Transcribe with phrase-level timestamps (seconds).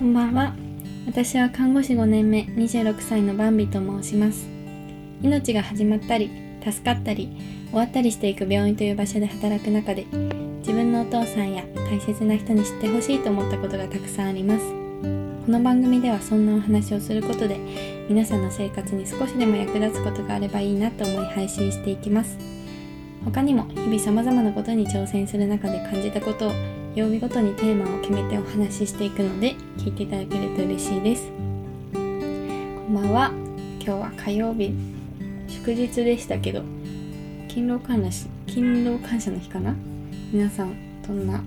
[0.00, 0.54] こんばんは。
[1.06, 4.48] 私は看護師5年目26歳のバンビと申します。
[5.22, 6.30] 命が始まったり
[6.64, 7.36] 助かったり
[7.68, 10.06] 終わったりしていく病院という場所で働く中で
[10.60, 14.64] 自分のお父さんや大切な人に知ってほしいと思ったことがたくさんあります。
[15.44, 17.58] この番組ではそんなお話をすることで
[18.08, 22.38] 皆さんの生活に少しでも役立つことがあればいいなと思い配信していきます。
[23.22, 31.30] 他にも日々様々なことに挑戦する中で感じたことを曜日ごとにテーマを決めてお話ししていくので聞いていただけると嬉しいです。
[31.92, 33.30] こんばんは。
[33.78, 34.74] 今日は火曜日
[35.46, 36.64] 祝日でしたけど
[37.48, 39.76] 勤労感謝勤労感謝の日かな？
[40.32, 40.74] 皆さん
[41.06, 41.40] どんな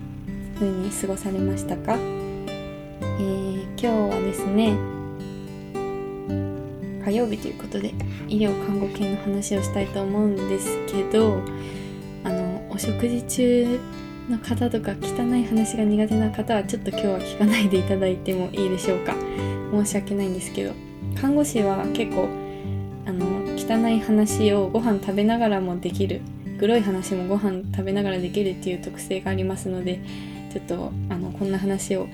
[0.55, 4.77] 風に過ごされましたか、えー、今日はですね
[7.03, 7.93] 火曜日ということで
[8.29, 11.41] 医療看護系の話をしたいと思うんですけど
[12.23, 13.79] あのお食事中
[14.29, 19.15] の方とか汚い話が苦手な方はちょっと今日は聞かないでいただいてもいいでしょうか。
[19.71, 20.73] 申し訳ないんですけど。
[21.19, 22.27] 看護師は結構
[23.05, 26.21] あの汚い話をご飯食べながらもできる。
[26.63, 29.99] グロい話もご飯食べながらできるっていう特性がありますので
[30.53, 32.07] ちょっとあのこんな話を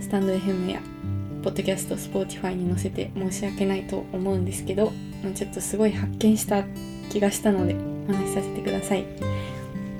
[0.00, 0.80] スタンド FM や
[1.42, 4.92] ポッドキャスト、 Spotify に載せて申し訳ないと思うんですけど
[5.34, 6.64] ちょっとすごい発見した
[7.10, 7.74] 気がしたので
[8.08, 9.06] お話しさせてください。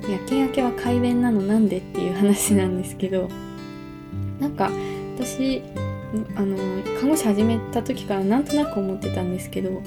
[0.08, 3.28] 夜勤明けは快便なのなんでっていう話なんですけど
[4.40, 4.70] なんか
[5.16, 5.62] 私
[6.34, 6.56] あの
[6.98, 9.82] 看護師始めた時からなんとなく思ってたんですけどこ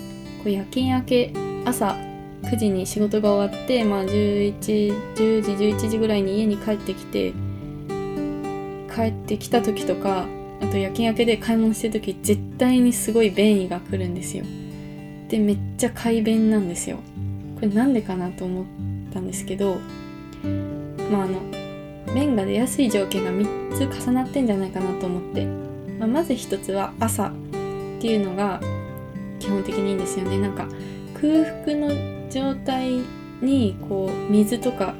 [0.45, 1.33] う夜勤明け
[1.65, 1.95] 朝
[2.43, 7.33] 9時に仕事が終わって、まあ、11, 10時11時ぐらいに家に帰ってきて
[8.93, 10.27] 帰ってきた時とか
[10.61, 14.45] あと夜勤明けで買い物してる時絶対にすごい便意が来るんですよ。
[15.27, 16.97] でめっちゃ快便なんですよ。
[17.55, 18.65] これなんでかなと思っ
[19.13, 19.77] たんですけど
[21.11, 21.41] まああの
[22.13, 27.31] 便が出やすい条件が3つ重なってんじゃないかなと思って、まあ、まず1つは朝っ
[27.99, 28.59] ていうのが
[29.39, 30.39] 基本的にいいんですよね。
[30.39, 30.67] なんか
[31.13, 33.01] 空腹の状態
[33.41, 34.95] にこう水とか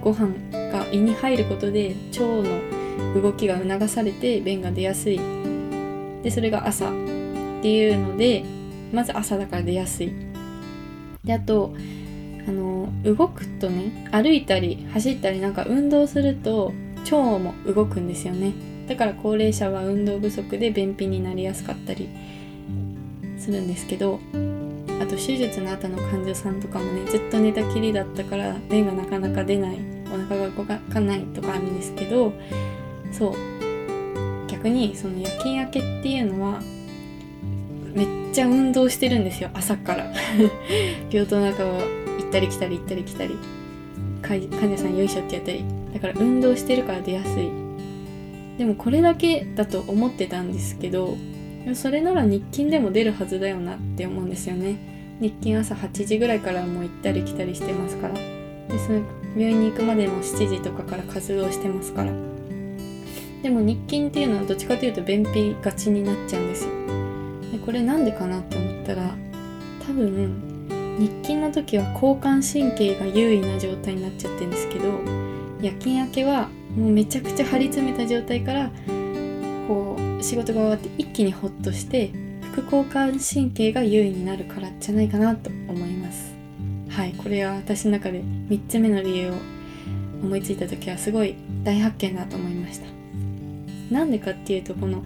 [0.00, 5.20] ご飯が胃に入ることで腸の動きが促されて便が出やすい。
[6.22, 6.92] でそれが朝っ
[7.62, 8.44] ていうので
[8.92, 10.12] まず朝だから出やすい。
[11.24, 11.74] であと
[12.48, 16.72] あの動くとね歩いたり走ったりなんか運動すると
[17.04, 18.52] 腸も動くんですよね。
[18.88, 22.08] だから高齢者は運動不足で便秘になりやすかったり
[23.36, 24.20] するんですけど
[25.00, 32.32] あと手術の後の患者さんとかもねずっと寝たきりだったから便がなかなか出ないお腹が動かないとかあるんですけど
[33.10, 33.56] そう。
[34.66, 36.60] 逆にその夜勤明けっていうのは
[37.94, 40.12] めっちゃ運動してるんですよ朝から。
[41.10, 41.84] 病棟の中を行
[42.36, 43.36] ったり来たり行ったり来たり。
[44.22, 45.64] 患者さんよいしょってやったり。
[45.94, 47.50] だから運動してるから出やすい。
[48.58, 51.16] でもこれだけだと思ってたんですけど
[51.74, 54.76] それなら日勤でも出るはずだよなって思うんですよね。
[55.20, 58.14] 日勤朝8時ぐらいからもう行ったり来たりしてますから。
[58.14, 58.20] で
[58.78, 59.02] その
[59.36, 62.12] 病院に行くまでの7時とかから活動してますから。
[63.42, 66.70] でも日勤っていうのはどっちかというと便秘がちになっちゃうんですよ。
[67.52, 69.14] でこれなんでかなって思ったら
[69.86, 70.55] 多分
[70.98, 75.00] 日勤の時は交感神経が優位な状態になっちゃってるんですけど
[75.60, 78.70] 夜勤明けはもうめちゃくちゃ張り詰めた状態から
[79.68, 82.10] こう仕事が終わって一気にホッとして
[82.52, 86.34] 副交感神経が優位になるからじゃないかなと思います。
[86.88, 89.34] はいこれは私の中で3つ目の理由を
[90.22, 92.86] 思いついた時はすごい大発見だと思いました。
[93.90, 95.02] なんでかっていうとこの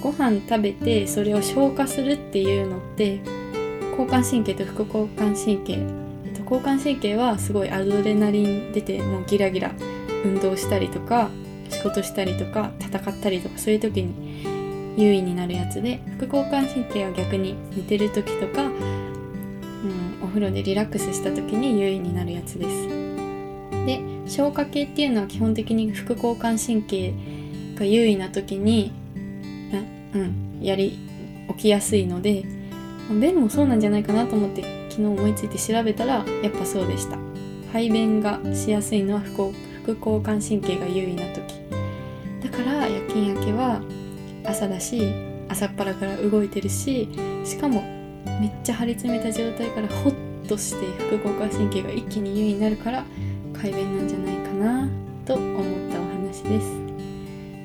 [0.00, 3.20] ご飯食べてそれを消化するっていうのって
[3.98, 5.72] 交感神経と副交感神経、
[6.24, 9.72] えっと、交感神経はすごいアドレナリン出てもうギラギラ
[10.24, 11.30] 運動したりとか
[11.70, 14.44] 仕事したりとか戦ったりとかそういう時に
[14.96, 22.88] 優位になるやつで副交感神経は逆に寝てる時とか、うん、お風呂でリラックスした時に優位になるやつです。
[23.86, 27.14] で消化系っていうのは基本的に副交感神経
[27.76, 28.92] が優位な時に
[30.14, 30.98] うんやり
[31.48, 32.44] 起きやすいので
[33.14, 37.18] 便もそうなんじゃないかなと思って昨日思いついて調べたらやっぱそうでした。
[37.72, 39.52] 排便がしやすいのは副
[39.98, 41.56] 交感神経が優位な時。
[42.42, 43.80] だから夜勤明けは
[44.44, 45.12] 朝だし
[45.48, 47.08] 朝っぱらから動いてるし
[47.44, 47.82] しかも
[48.40, 53.04] めっちゃ張り詰めた状態からホッとして副交感神経が一気に優位になるから
[53.52, 54.88] 快便なんじゃないかな
[55.24, 56.66] と思ったお話です、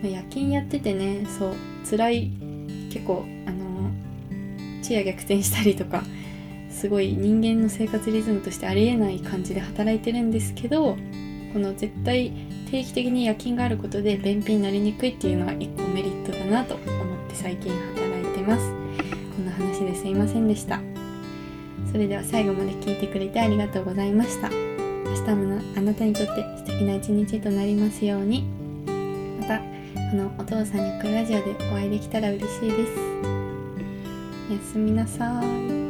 [0.02, 1.56] ま、夜勤やっててねそう
[1.90, 2.32] 辛い
[2.92, 3.51] 結構あ
[4.82, 6.04] 昼夜逆転したりとか
[6.70, 10.98] すごい人間の生活リズムとしてありえない感じで働いてるんですけど
[11.54, 12.32] この絶対
[12.72, 16.88] 定期的に夜勤があることで便秘になりにくいっていうのは一個メリットだなと思っ
[17.30, 18.72] て最近働いてます。
[19.36, 20.80] こんな話ですいませんでした。
[21.92, 24.50] それでは最後まで聞いてくれてありがとうございました。
[24.50, 28.46] 明日もあなたにとって素敵な一日となりますように。
[29.42, 29.64] またこ
[30.16, 33.41] のお父さんにくラジオでお会いできたら嬉しいです。
[34.54, 35.81] やすみなさい。